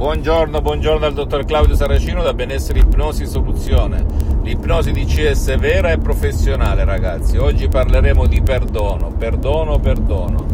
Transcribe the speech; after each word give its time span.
Buongiorno, 0.00 0.62
buongiorno 0.62 1.00
dal 1.00 1.12
dottor 1.12 1.44
Claudio 1.44 1.74
Saracino 1.74 2.22
da 2.22 2.32
Benessere 2.32 2.78
Ipnosi 2.78 3.26
Soluzione. 3.26 4.02
L'ipnosi 4.42 4.92
di 4.92 5.04
CS 5.04 5.58
vera 5.58 5.90
e 5.90 5.98
professionale, 5.98 6.86
ragazzi. 6.86 7.36
Oggi 7.36 7.68
parleremo 7.68 8.24
di 8.24 8.40
perdono, 8.40 9.10
perdono, 9.10 9.78
perdono. 9.78 10.46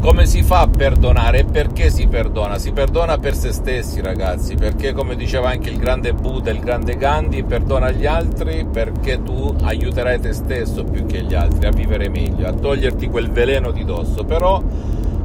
Come 0.00 0.26
si 0.26 0.44
fa 0.44 0.60
a 0.60 0.68
perdonare 0.68 1.40
e 1.40 1.44
perché 1.46 1.90
si 1.90 2.06
perdona? 2.06 2.56
Si 2.58 2.70
perdona 2.70 3.18
per 3.18 3.34
se 3.34 3.50
stessi, 3.50 4.00
ragazzi, 4.00 4.54
perché 4.54 4.92
come 4.92 5.16
diceva 5.16 5.48
anche 5.48 5.70
il 5.70 5.76
grande 5.76 6.12
Buddha, 6.12 6.52
il 6.52 6.60
grande 6.60 6.96
Gandhi, 6.96 7.42
perdona 7.42 7.90
gli 7.90 8.06
altri 8.06 8.64
perché 8.70 9.20
tu 9.20 9.52
aiuterai 9.62 10.20
te 10.20 10.32
stesso 10.32 10.84
più 10.84 11.06
che 11.06 11.22
gli 11.22 11.34
altri 11.34 11.66
a 11.66 11.70
vivere 11.70 12.08
meglio, 12.08 12.46
a 12.46 12.52
toglierti 12.52 13.08
quel 13.08 13.32
veleno 13.32 13.72
di 13.72 13.84
dosso. 13.84 14.22
Però 14.22 14.62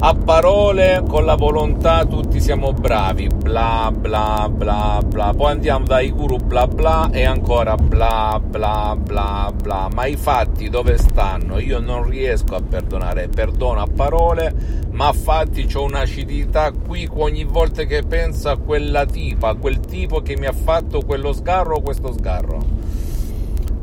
a 0.01 0.13
parole 0.13 1.03
con 1.05 1.25
la 1.25 1.35
volontà 1.35 2.05
tutti 2.05 2.39
siamo 2.39 2.71
bravi, 2.71 3.27
bla 3.27 3.91
bla 3.93 4.47
bla 4.49 5.01
bla, 5.03 5.33
poi 5.35 5.51
andiamo 5.51 5.85
dai 5.85 6.09
guru 6.11 6.37
bla 6.37 6.67
bla 6.67 7.09
e 7.11 7.25
ancora 7.25 7.75
bla 7.75 8.39
bla 8.41 8.95
bla 8.97 9.51
bla, 9.53 9.89
ma 9.93 10.05
i 10.05 10.15
fatti 10.15 10.69
dove 10.69 10.97
stanno? 10.97 11.59
Io 11.59 11.79
non 11.79 12.07
riesco 12.07 12.55
a 12.55 12.61
perdonare, 12.61 13.27
perdono 13.27 13.81
a 13.81 13.87
parole, 13.93 14.87
ma 14.91 15.07
a 15.07 15.13
fatti 15.13 15.67
ho 15.73 15.83
un'acidità 15.83 16.71
qui 16.71 17.09
ogni 17.11 17.43
volta 17.43 17.83
che 17.83 18.03
penso 18.03 18.47
a 18.47 18.57
quella 18.57 19.05
tipa, 19.05 19.49
a 19.49 19.55
quel 19.55 19.81
tipo 19.81 20.21
che 20.21 20.37
mi 20.37 20.45
ha 20.45 20.53
fatto 20.53 21.01
quello 21.01 21.33
sgarro 21.33 21.75
o 21.75 21.81
questo 21.81 22.13
sgarro. 22.13 22.63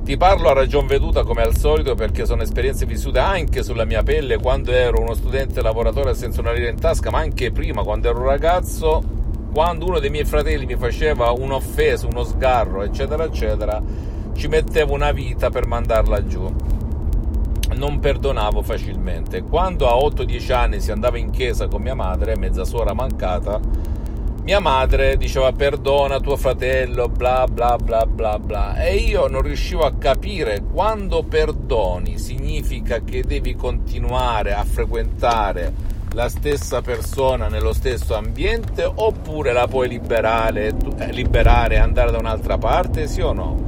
Ti 0.07 0.17
parlo 0.17 0.51
a 0.51 0.53
ragion 0.53 0.87
veduta 0.87 1.25
come 1.25 1.43
al 1.43 1.57
solito 1.57 1.97
perché 1.97 2.27
sono 2.27 2.43
esperienze 2.43 2.87
vissute 2.87 3.19
anche 3.19 3.65
sulla 3.65 3.85
mia 3.85 4.05
pelle 4.05 4.39
quando 4.39 4.71
ero 4.71 5.01
uno 5.01 5.15
studente 5.15 5.61
lavoratore 5.61 6.15
senza 6.15 6.41
una 6.43 6.53
lira 6.53 6.71
in 6.71 6.79
tasca, 6.79 7.11
ma 7.11 7.19
anche 7.19 7.51
prima 7.51 7.83
quando 7.83 8.09
ero 8.09 8.21
un 8.21 8.27
ragazzo, 8.27 9.03
quando 9.53 9.85
uno 9.85 9.99
dei 9.99 10.11
miei 10.11 10.25
fratelli 10.25 10.65
mi 10.65 10.77
faceva 10.77 11.33
un'offesa, 11.33 12.07
uno 12.07 12.23
sgarro, 12.23 12.85
eccetera, 12.85 13.25
eccetera, 13.25 13.83
ci 14.33 14.47
mettevo 14.47 14.95
una 14.95 15.11
vita 15.11 15.51
per 15.51 15.67
mandarla 15.67 16.25
giù. 16.25 16.55
Non 17.75 17.99
perdonavo 17.99 18.63
facilmente. 18.63 19.43
Quando 19.43 19.89
a 19.89 19.97
8-10 19.97 20.53
anni 20.53 20.81
si 20.81 20.93
andava 20.93 21.19
in 21.19 21.31
chiesa 21.31 21.67
con 21.67 21.83
mia 21.83 21.97
madre, 21.97 22.37
mezza 22.37 22.65
suora 22.65 22.95
mancata, 22.95 23.61
mia 24.47 24.61
madre 24.61 25.17
diceva 25.17 25.51
perdona 25.51 26.21
tuo 26.21 26.37
fratello, 26.37 27.09
bla 27.09 27.49
bla 27.51 27.77
bla 27.79 28.07
bla 28.07 28.39
bla, 28.39 28.77
e 28.77 28.95
io 28.95 29.27
non 29.27 29.43
riuscivo 29.43 29.85
a 29.85 29.95
capire 29.99 30.63
quando 30.63 31.25
perdoni 31.25 32.17
significa 32.17 33.01
che 33.01 33.25
devi 33.25 33.57
continuare 33.57 34.55
a 34.55 34.63
frequentare 34.63 35.73
la 36.13 36.29
stessa 36.29 36.81
persona 36.81 37.49
nello 37.49 37.73
stesso 37.73 38.15
ambiente 38.15 38.85
oppure 38.85 39.53
la 39.53 39.67
puoi 39.67 39.89
liberare, 39.89 40.73
eh, 40.97 41.11
liberare 41.11 41.79
andare 41.79 42.13
da 42.13 42.19
un'altra 42.19 42.57
parte, 42.57 43.09
sì 43.09 43.23
o 43.23 43.33
no? 43.33 43.61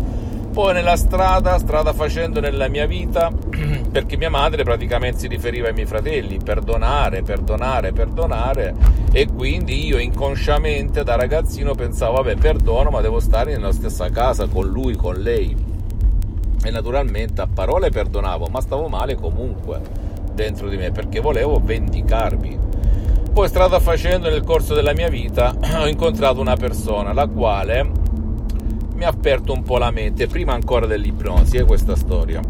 Poi 0.52 0.74
nella 0.74 0.96
strada, 0.96 1.58
strada 1.58 1.92
facendo 1.92 2.38
nella 2.38 2.68
mia 2.68 2.86
vita, 2.86 3.32
perché 3.98 4.16
mia 4.16 4.30
madre 4.30 4.62
praticamente 4.62 5.18
si 5.18 5.26
riferiva 5.26 5.66
ai 5.66 5.74
miei 5.74 5.84
fratelli, 5.84 6.38
perdonare, 6.38 7.22
perdonare, 7.22 7.92
perdonare, 7.92 8.72
e 9.10 9.26
quindi 9.26 9.86
io 9.86 9.98
inconsciamente 9.98 11.02
da 11.02 11.16
ragazzino 11.16 11.74
pensavo, 11.74 12.12
vabbè, 12.12 12.36
perdono, 12.36 12.90
ma 12.90 13.00
devo 13.00 13.18
stare 13.18 13.50
nella 13.50 13.72
stessa 13.72 14.08
casa 14.08 14.46
con 14.46 14.68
lui, 14.68 14.94
con 14.94 15.16
lei. 15.16 15.56
E 16.62 16.70
naturalmente 16.70 17.40
a 17.40 17.48
parole 17.52 17.90
perdonavo, 17.90 18.46
ma 18.46 18.60
stavo 18.60 18.86
male 18.86 19.16
comunque 19.16 19.80
dentro 20.32 20.68
di 20.68 20.76
me, 20.76 20.92
perché 20.92 21.18
volevo 21.18 21.60
vendicarmi. 21.60 22.56
Poi 23.32 23.48
strada 23.48 23.80
facendo 23.80 24.30
nel 24.30 24.44
corso 24.44 24.74
della 24.74 24.94
mia 24.94 25.08
vita 25.08 25.56
ho 25.76 25.88
incontrato 25.88 26.40
una 26.40 26.54
persona 26.54 27.12
la 27.12 27.26
quale 27.26 27.90
mi 28.94 29.02
ha 29.02 29.08
aperto 29.08 29.52
un 29.52 29.64
po' 29.64 29.78
la 29.78 29.90
mente, 29.90 30.28
prima 30.28 30.52
ancora 30.52 30.86
dell'ipnosi, 30.86 31.56
è 31.56 31.62
eh, 31.62 31.64
questa 31.64 31.96
storia. 31.96 32.47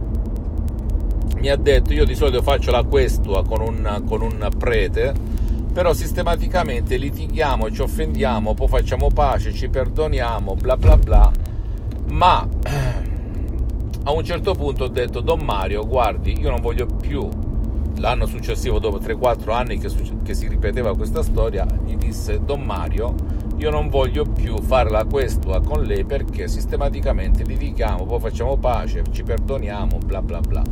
Mi 1.38 1.50
ha 1.50 1.56
detto, 1.56 1.92
io 1.92 2.04
di 2.04 2.16
solito 2.16 2.42
faccio 2.42 2.72
la 2.72 2.82
questua 2.82 3.44
con 3.44 3.60
un, 3.60 4.02
con 4.06 4.22
un 4.22 4.48
prete, 4.58 5.14
però 5.72 5.92
sistematicamente 5.92 6.96
litighiamo, 6.96 7.70
ci 7.70 7.80
offendiamo, 7.80 8.54
poi 8.54 8.66
facciamo 8.66 9.08
pace, 9.08 9.52
ci 9.52 9.68
perdoniamo, 9.68 10.56
bla 10.56 10.76
bla 10.76 10.96
bla, 10.96 11.30
ma 12.08 12.40
a 14.02 14.10
un 14.10 14.24
certo 14.24 14.54
punto 14.54 14.84
ho 14.84 14.88
detto, 14.88 15.20
Don 15.20 15.38
Mario, 15.40 15.86
guardi, 15.86 16.40
io 16.40 16.50
non 16.50 16.60
voglio 16.60 16.86
più 16.86 17.28
l'anno 17.98 18.26
successivo, 18.26 18.80
dopo 18.80 18.98
3-4 18.98 19.52
anni 19.52 19.78
che, 19.78 19.90
che, 20.24 20.34
si 20.34 20.48
ripeteva 20.48 20.96
questa 20.96 21.22
storia, 21.22 21.64
gli 21.84 21.96
disse 21.96 22.42
Don 22.44 22.62
Mario, 22.62 23.14
io 23.58 23.70
non 23.70 23.88
voglio 23.88 24.24
più 24.24 24.60
fare 24.60 24.90
la 24.90 25.04
questua 25.04 25.60
con 25.60 25.84
lei 25.84 26.04
perché 26.04 26.48
sistematicamente 26.48 27.44
litighiamo, 27.44 28.06
poi 28.06 28.18
facciamo 28.18 28.56
pace, 28.56 29.04
ci 29.12 29.22
perdoniamo, 29.22 29.98
bla 30.04 30.20
bla 30.20 30.40
bla. 30.40 30.62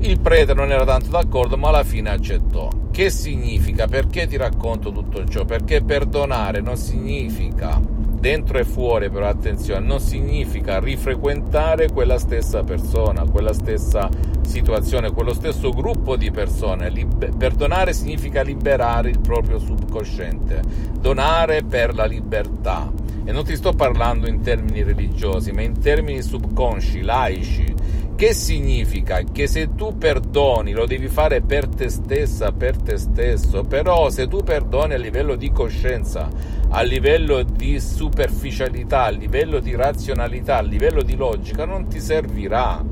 Il 0.00 0.20
prete 0.20 0.54
non 0.54 0.70
era 0.70 0.84
tanto 0.84 1.10
d'accordo, 1.10 1.56
ma 1.56 1.68
alla 1.68 1.82
fine 1.82 2.10
accettò. 2.10 2.68
Che 2.92 3.10
significa? 3.10 3.88
Perché 3.88 4.28
ti 4.28 4.36
racconto 4.36 4.92
tutto 4.92 5.26
ciò? 5.26 5.44
Perché 5.44 5.82
perdonare 5.82 6.60
non 6.60 6.76
significa 6.76 7.80
dentro 8.18 8.58
e 8.58 8.64
fuori 8.64 9.10
però 9.10 9.28
attenzione, 9.28 9.84
non 9.86 10.00
significa 10.00 10.80
rifrequentare 10.80 11.90
quella 11.90 12.18
stessa 12.18 12.64
persona, 12.64 13.24
quella 13.30 13.52
stessa 13.52 14.08
situazione, 14.42 15.12
quello 15.12 15.32
stesso 15.34 15.70
gruppo 15.70 16.16
di 16.16 16.30
persone. 16.30 16.90
Liber- 16.90 17.36
perdonare 17.36 17.92
significa 17.92 18.42
liberare 18.42 19.10
il 19.10 19.20
proprio 19.20 19.58
subconsciente, 19.58 20.62
donare 21.00 21.62
per 21.64 21.94
la 21.94 22.04
libertà. 22.04 22.90
E 23.24 23.32
non 23.32 23.44
ti 23.44 23.56
sto 23.56 23.72
parlando 23.72 24.26
in 24.28 24.40
termini 24.40 24.82
religiosi, 24.82 25.52
ma 25.52 25.60
in 25.60 25.78
termini 25.78 26.22
subconsci, 26.22 27.02
laici, 27.02 27.74
che 28.18 28.34
significa? 28.34 29.22
Che 29.22 29.46
se 29.46 29.76
tu 29.76 29.96
perdoni 29.96 30.72
lo 30.72 30.86
devi 30.86 31.06
fare 31.06 31.40
per 31.40 31.68
te 31.68 31.88
stessa, 31.88 32.50
per 32.50 32.76
te 32.76 32.96
stesso, 32.96 33.62
però 33.62 34.10
se 34.10 34.26
tu 34.26 34.42
perdoni 34.42 34.94
a 34.94 34.96
livello 34.96 35.36
di 35.36 35.52
coscienza, 35.52 36.28
a 36.68 36.82
livello 36.82 37.44
di 37.44 37.78
superficialità, 37.78 39.04
a 39.04 39.10
livello 39.10 39.60
di 39.60 39.76
razionalità, 39.76 40.56
a 40.56 40.62
livello 40.62 41.04
di 41.04 41.14
logica, 41.14 41.64
non 41.64 41.86
ti 41.86 42.00
servirà. 42.00 42.84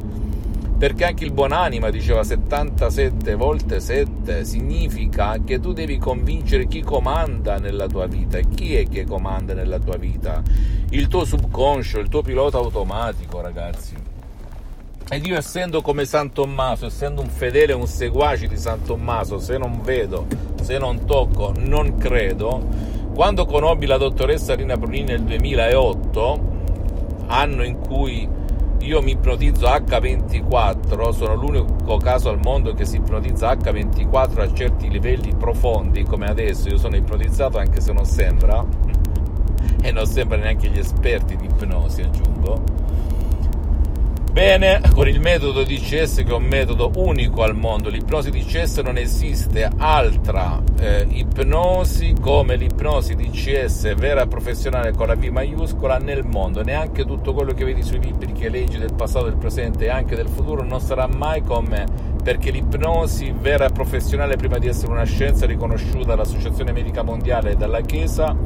Perché 0.78 1.04
anche 1.04 1.24
il 1.24 1.32
buonanima 1.32 1.90
diceva 1.90 2.22
77 2.22 3.34
volte 3.34 3.80
7 3.80 4.44
significa 4.44 5.38
che 5.44 5.58
tu 5.58 5.72
devi 5.72 5.98
convincere 5.98 6.68
chi 6.68 6.82
comanda 6.82 7.58
nella 7.58 7.88
tua 7.88 8.06
vita. 8.06 8.38
E 8.38 8.44
chi 8.48 8.76
è 8.76 8.86
che 8.86 9.04
comanda 9.04 9.54
nella 9.54 9.80
tua 9.80 9.96
vita? 9.96 10.40
Il 10.90 11.08
tuo 11.08 11.24
subconscio, 11.24 11.98
il 11.98 12.08
tuo 12.08 12.22
pilota 12.22 12.58
automatico, 12.58 13.40
ragazzi. 13.40 14.05
Ed 15.08 15.24
io 15.24 15.36
essendo 15.36 15.82
come 15.82 16.04
San 16.04 16.32
Tommaso, 16.32 16.86
essendo 16.86 17.20
un 17.20 17.28
fedele, 17.28 17.72
un 17.72 17.86
seguace 17.86 18.48
di 18.48 18.56
San 18.56 18.82
Tommaso, 18.82 19.38
se 19.38 19.56
non 19.56 19.80
vedo, 19.80 20.26
se 20.60 20.78
non 20.78 21.06
tocco, 21.06 21.52
non 21.56 21.96
credo, 21.96 22.60
quando 23.14 23.46
conobbi 23.46 23.86
la 23.86 23.98
dottoressa 23.98 24.56
Rina 24.56 24.76
Brunini 24.76 25.04
nel 25.04 25.22
2008, 25.22 26.40
anno 27.28 27.62
in 27.62 27.78
cui 27.78 28.28
io 28.80 29.00
mi 29.00 29.12
ipnotizzo 29.12 29.66
H24, 29.68 31.10
sono 31.10 31.36
l'unico 31.36 31.98
caso 31.98 32.28
al 32.28 32.40
mondo 32.42 32.74
che 32.74 32.84
si 32.84 32.96
ipnotizza 32.96 33.52
H24 33.52 34.40
a 34.40 34.52
certi 34.52 34.90
livelli 34.90 35.32
profondi, 35.36 36.02
come 36.02 36.26
adesso, 36.26 36.68
io 36.68 36.78
sono 36.78 36.96
ipnotizzato 36.96 37.58
anche 37.58 37.80
se 37.80 37.92
non 37.92 38.06
sembra, 38.06 38.64
e 39.80 39.92
non 39.92 40.04
sembra 40.04 40.36
neanche 40.36 40.68
gli 40.68 40.78
esperti 40.78 41.36
di 41.36 41.44
ipnosi, 41.44 42.02
aggiungo 42.02 42.75
Bene, 44.36 44.82
con 44.92 45.08
il 45.08 45.18
metodo 45.18 45.62
DCS 45.62 46.16
che 46.16 46.28
è 46.28 46.32
un 46.34 46.44
metodo 46.44 46.90
unico 46.96 47.42
al 47.42 47.56
mondo, 47.56 47.88
l'ipnosi 47.88 48.28
DCS 48.28 48.80
non 48.80 48.98
esiste 48.98 49.66
altra 49.78 50.62
eh, 50.78 51.06
ipnosi 51.08 52.14
come 52.20 52.56
l'ipnosi 52.56 53.14
DCS 53.14 53.94
vera 53.94 54.24
e 54.24 54.26
professionale 54.26 54.92
con 54.92 55.06
la 55.06 55.14
V 55.14 55.24
maiuscola 55.24 55.96
nel 55.96 56.26
mondo, 56.26 56.62
neanche 56.62 57.06
tutto 57.06 57.32
quello 57.32 57.54
che 57.54 57.64
vedi 57.64 57.82
sui 57.82 57.98
libri 57.98 58.32
che 58.32 58.50
leggi 58.50 58.76
del 58.76 58.92
passato, 58.92 59.24
del 59.24 59.38
presente 59.38 59.86
e 59.86 59.88
anche 59.88 60.14
del 60.14 60.28
futuro 60.28 60.62
non 60.62 60.82
sarà 60.82 61.06
mai 61.06 61.40
come 61.40 61.86
perché 62.22 62.50
l'ipnosi 62.50 63.32
vera 63.40 63.64
e 63.64 63.72
professionale 63.72 64.36
prima 64.36 64.58
di 64.58 64.66
essere 64.66 64.92
una 64.92 65.04
scienza 65.04 65.46
riconosciuta 65.46 66.08
dall'Associazione 66.08 66.72
Medica 66.72 67.02
Mondiale 67.02 67.52
e 67.52 67.56
dalla 67.56 67.80
Chiesa 67.80 68.36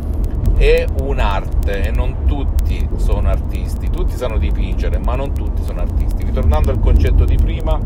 è 0.60 0.84
un'arte 1.00 1.84
e 1.84 1.90
non 1.90 2.26
tutti 2.26 2.86
sono 2.96 3.30
artisti, 3.30 3.88
tutti 3.88 4.14
sanno 4.14 4.36
dipingere, 4.36 4.98
ma 4.98 5.14
non 5.14 5.32
tutti 5.32 5.62
sono 5.62 5.80
artisti. 5.80 6.22
Ritornando 6.22 6.70
al 6.70 6.78
concetto 6.80 7.24
di 7.24 7.36
prima, 7.36 7.80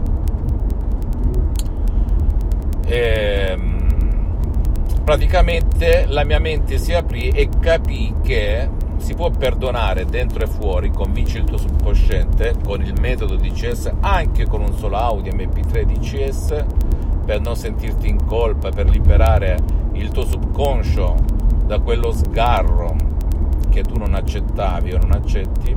ehm, 2.84 3.76
praticamente 5.04 6.06
la 6.08 6.24
mia 6.24 6.40
mente 6.40 6.78
si 6.78 6.92
aprì 6.92 7.28
e 7.28 7.48
capì 7.60 8.12
che 8.24 8.68
si 8.96 9.14
può 9.14 9.30
perdonare 9.30 10.04
dentro 10.04 10.42
e 10.42 10.48
fuori, 10.48 10.90
convinci 10.90 11.36
il 11.36 11.44
tuo 11.44 11.58
subconsciente 11.58 12.54
con 12.64 12.82
il 12.82 12.94
metodo 13.00 13.36
DCS, 13.36 13.92
anche 14.00 14.46
con 14.46 14.62
un 14.62 14.72
solo 14.76 14.96
audio 14.96 15.32
MP3 15.32 15.84
DCS, 15.84 16.64
per 17.24 17.40
non 17.40 17.54
sentirti 17.54 18.08
in 18.08 18.24
colpa, 18.26 18.70
per 18.70 18.88
liberare 18.88 19.58
il 19.92 20.10
tuo 20.10 20.26
subconscio 20.26 21.42
da 21.66 21.78
quello 21.80 22.12
sgarro 22.12 22.96
che 23.70 23.82
tu 23.82 23.96
non 23.96 24.14
accettavi 24.14 24.92
o 24.92 24.98
non 24.98 25.12
accetti 25.12 25.74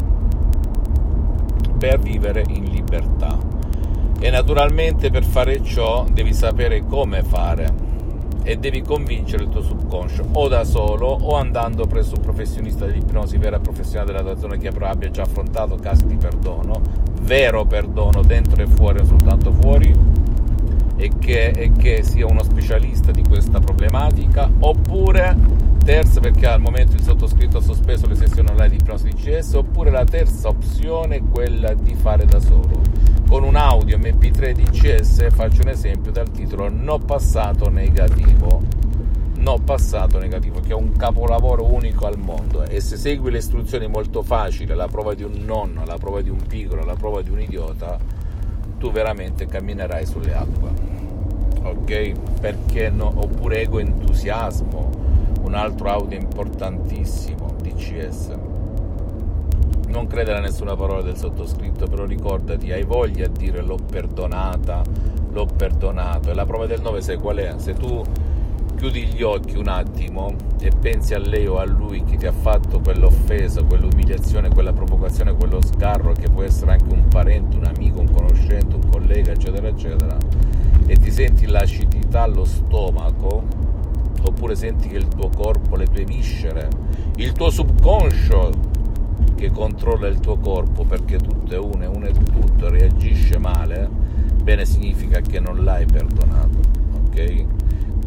per 1.77 1.99
vivere 1.99 2.43
in 2.47 2.65
libertà. 2.65 3.37
E 4.19 4.29
naturalmente 4.29 5.11
per 5.11 5.23
fare 5.23 5.63
ciò 5.63 6.05
devi 6.11 6.33
sapere 6.33 6.83
come 6.85 7.23
fare 7.23 7.85
e 8.43 8.55
devi 8.57 8.81
convincere 8.81 9.43
il 9.43 9.49
tuo 9.49 9.61
subconscio 9.61 10.25
o 10.31 10.47
da 10.47 10.63
solo 10.63 11.07
o 11.07 11.35
andando 11.35 11.85
presso 11.85 12.15
un 12.15 12.21
professionista 12.21 12.85
dell'ipnosi 12.85 13.37
vera 13.37 13.59
professionale 13.59 14.13
della 14.13 14.23
tua 14.23 14.37
zona 14.37 14.55
che 14.55 14.69
abbia 14.69 15.11
già 15.11 15.23
affrontato 15.23 15.75
casi 15.75 16.07
di 16.07 16.15
perdono, 16.15 16.81
vero 17.21 17.65
perdono 17.65 18.21
dentro 18.21 18.61
e 18.61 18.67
fuori, 18.67 18.99
non 18.99 19.07
soltanto 19.07 19.51
fuori, 19.51 19.93
e 20.95 21.11
che, 21.19 21.49
e 21.49 21.71
che 21.73 22.03
sia 22.03 22.25
uno 22.25 22.41
specialista 22.41 23.11
di 23.11 23.21
questa 23.21 23.59
problematica, 23.59 24.49
oppure 24.59 25.35
terza 25.87 26.19
perché 26.19 26.47
al 26.47 26.59
momento 26.59 26.97
il 26.97 27.01
sottoscritto 27.01 27.59
ha 27.59 27.61
sospeso 27.61 28.07
le 28.07 28.15
sessioni 28.15 28.49
online 28.49 28.71
di 28.71 28.75
ipnosi 28.75 29.07
DCS, 29.07 29.53
oppure 29.53 29.89
la 29.89 30.03
terza 30.03 30.49
opzione 30.49 31.15
è 31.15 31.21
quella 31.31 31.73
di 31.73 31.95
fare 31.95 32.25
da 32.25 32.41
solo. 32.41 32.81
Con 33.25 33.43
un 33.43 33.55
audio 33.55 33.97
MP3 33.97 34.51
DCS 34.51 35.29
faccio 35.33 35.61
un 35.61 35.69
esempio 35.69 36.11
dal 36.11 36.29
titolo 36.29 36.67
No 36.67 36.99
passato 36.99 37.69
negativo. 37.69 38.61
No 39.37 39.59
passato 39.63 40.19
negativo, 40.19 40.59
che 40.59 40.71
è 40.71 40.75
un 40.75 40.91
capolavoro 40.91 41.63
unico 41.63 42.05
al 42.05 42.17
mondo 42.17 42.63
e 42.63 42.81
se 42.81 42.97
segui 42.97 43.31
le 43.31 43.37
istruzioni 43.37 43.87
molto 43.87 44.23
facili, 44.23 44.75
la 44.75 44.89
prova 44.89 45.13
di 45.13 45.23
un 45.23 45.41
nonno, 45.45 45.85
la 45.85 45.97
prova 45.97 46.21
di 46.21 46.29
un 46.29 46.45
piccolo, 46.45 46.83
la 46.83 46.95
prova 46.95 47.21
di 47.21 47.29
un 47.29 47.39
idiota, 47.39 47.97
tu 48.77 48.91
veramente 48.91 49.45
camminerai 49.45 50.05
sulle 50.05 50.33
acque. 50.33 50.69
Ok? 51.63 52.11
Perché 52.41 52.89
no? 52.89 53.09
Oppure 53.15 53.61
ego 53.61 53.79
entusiasmo, 53.79 55.07
un 55.47 55.53
altro 55.53 55.89
audio 55.89 56.19
importantissimo 56.19 57.55
DCS. 57.61 58.31
Non 59.87 60.05
credere 60.05 60.39
a 60.39 60.41
nessuna 60.41 60.75
parola 60.75 61.01
del 61.01 61.15
sottoscritto, 61.15 61.87
però 61.87 62.03
ricordati, 62.05 62.73
hai 62.73 62.83
voglia 62.83 63.27
di 63.27 63.45
dire 63.45 63.61
l'ho 63.61 63.77
perdonata, 63.77 64.83
l'ho 65.31 65.45
perdonato. 65.45 66.31
E 66.31 66.33
la 66.33 66.45
prova 66.45 66.65
del 66.65 66.81
9 66.81 67.01
sai 67.01 67.17
qual 67.17 67.37
è? 67.37 67.53
Se 67.59 67.73
tu 67.73 68.03
chiudi 68.75 69.05
gli 69.05 69.21
occhi 69.23 69.57
un 69.57 69.69
attimo 69.69 70.35
e 70.59 70.69
pensi 70.77 71.13
a 71.13 71.19
lei 71.19 71.47
o 71.47 71.57
a 71.59 71.65
lui 71.65 72.03
che 72.03 72.17
ti 72.17 72.27
ha 72.27 72.33
fatto 72.33 72.81
quell'offesa, 72.81 73.63
quell'umiliazione, 73.63 74.49
quella 74.49 74.73
provocazione, 74.73 75.33
quello 75.33 75.61
sgarro 75.61 76.11
che 76.11 76.29
può 76.29 76.43
essere 76.43 76.73
anche 76.73 76.93
un 76.93 77.07
parente, 77.07 77.55
un 77.55 77.63
amico, 77.63 78.01
un 78.01 78.11
conoscente, 78.11 78.75
un 78.75 78.89
collega, 78.89 79.31
eccetera, 79.31 79.67
eccetera, 79.69 80.17
e 80.85 80.95
ti 80.97 81.09
senti 81.09 81.47
l'acidità 81.47 82.23
allo 82.23 82.43
stomaco, 82.43 83.66
oppure 84.23 84.55
senti 84.55 84.87
che 84.87 84.97
il 84.97 85.07
tuo 85.07 85.29
corpo, 85.29 85.75
le 85.75 85.85
tue 85.85 86.03
viscere, 86.03 86.69
il 87.17 87.31
tuo 87.33 87.49
subconscio 87.49 88.75
che 89.35 89.51
controlla 89.51 90.07
il 90.07 90.19
tuo 90.19 90.37
corpo 90.37 90.83
perché 90.83 91.17
tutto 91.17 91.53
è 91.53 91.57
uno 91.57 91.83
e 91.83 91.85
uno 91.87 92.05
è 92.07 92.11
tutto, 92.11 92.69
reagisce 92.69 93.37
male, 93.37 93.89
bene 94.41 94.65
significa 94.65 95.21
che 95.21 95.39
non 95.39 95.63
l'hai 95.63 95.85
perdonato, 95.85 96.59
ok? 97.07 97.45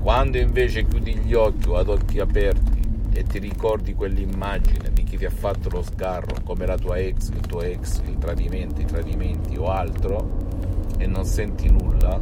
Quando 0.01 0.39
invece 0.39 0.87
chiudi 0.87 1.17
gli 1.17 1.35
occhi 1.35 1.69
o 1.69 1.77
ad 1.77 1.89
occhi 1.89 2.19
aperti 2.19 2.81
e 3.13 3.25
ti 3.25 3.39
ricordi 3.39 3.95
quell'immagine 3.95 4.91
di 4.93 5.05
chi 5.05 5.17
ti 5.17 5.25
ha 5.25 5.31
fatto 5.31 5.69
lo 5.69 5.83
sgarro, 5.83 6.37
come 6.43 6.67
la 6.67 6.77
tua 6.77 6.97
ex, 6.97 7.29
il 7.31 7.41
tuo 7.41 7.63
ex, 7.63 8.01
il 8.07 8.19
tradimento, 8.19 8.81
i 8.81 8.87
tradimenti 8.87 9.57
o 9.57 9.69
altro, 9.69 10.49
e 10.97 11.07
non 11.07 11.25
senti 11.25 11.71
nulla, 11.71 12.19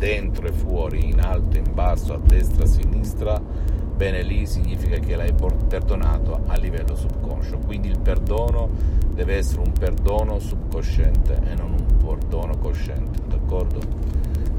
dentro 0.00 0.46
e 0.48 0.52
fuori, 0.52 1.10
in 1.10 1.20
alto 1.20 1.58
in 1.58 1.74
basso, 1.74 2.14
a 2.14 2.18
destra 2.18 2.64
a 2.64 2.66
sinistra, 2.66 3.38
bene 3.38 4.22
lì 4.22 4.46
significa 4.46 4.96
che 4.96 5.14
l'hai 5.14 5.34
perdonato 5.68 6.40
a 6.46 6.56
livello 6.56 6.96
subconscio. 6.96 7.58
Quindi 7.58 7.88
il 7.88 7.98
perdono 8.00 8.70
deve 9.12 9.36
essere 9.36 9.60
un 9.60 9.72
perdono 9.72 10.38
subconsciente 10.38 11.38
e 11.44 11.54
non 11.54 11.72
un 11.72 11.96
perdono 11.98 12.56
cosciente, 12.56 13.20
d'accordo? 13.28 13.80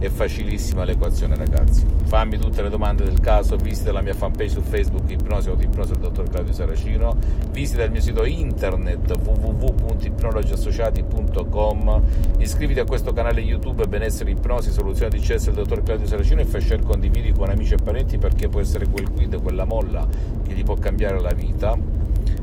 È 0.02 0.10
facilissima 0.10 0.84
l'equazione, 0.84 1.36
ragazzi. 1.36 1.86
Fammi 2.06 2.40
tutte 2.40 2.64
le 2.64 2.70
domande 2.70 3.04
del 3.04 3.20
caso, 3.20 3.56
visita 3.56 3.92
la 3.92 4.02
mia 4.02 4.16
fanpage 4.16 4.50
su 4.50 4.62
Facebook, 4.62 5.08
Ipnosi 5.12 5.50
o 5.50 5.58
Ipnosi 5.60 5.92
del 5.92 6.02
dottor 6.02 6.28
Claudio 6.28 6.54
Saracino, 6.54 7.16
visita 7.52 7.84
il 7.84 7.92
mio 7.92 8.02
sito 8.02 8.26
internet 8.26 9.16
www.ipnologiassociati.com, 9.16 12.02
iscriviti 12.40 12.80
a 12.80 12.84
questo 12.84 13.14
canale 13.14 13.42
YouTube 13.42 13.86
Benessere 13.86 14.32
Ipnosi, 14.32 14.72
Soluzione 14.72 15.12
di 15.12 15.20
CS 15.20 15.52
del 15.52 15.54
dottor 15.54 15.84
Claudio 15.84 16.08
Saracino 16.08 16.42
e 16.42 16.46
fai 16.46 16.62
share 16.62 16.82
condividi 16.82 17.32
con 17.32 17.52
amici 17.52 17.76
e 17.76 17.78
parenti 17.78 18.18
perché 18.18 18.50
può 18.50 18.60
essere 18.60 18.88
quel 18.88 19.08
quid, 19.08 19.40
quella 19.40 19.66
molla 19.66 20.08
che 20.42 20.56
ti 20.56 20.64
può 20.64 20.74
cambiare 20.74 21.22
la 21.22 21.34
vita 21.34 21.78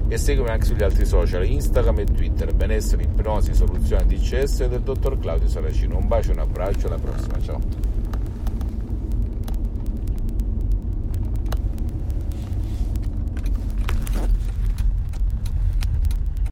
e 0.08 0.16
seguimi 0.16 0.48
anche 0.48 0.64
sugli 0.64 0.82
altri 0.82 1.04
social 1.04 1.44
Instagram 1.44 1.98
e 2.00 2.04
Twitter. 2.04 2.54
Benessere, 2.54 3.02
ipnosi, 3.02 3.54
soluzioni 3.54 4.06
DCS 4.06 4.66
del 4.66 4.80
dottor 4.80 5.18
Claudio 5.18 5.48
Saracino. 5.48 5.96
Un 5.98 6.08
bacio 6.08 6.32
un 6.32 6.38
abbraccio 6.38 6.86
alla 6.86 6.98
prossima. 6.98 7.40
Ciao 7.40 7.97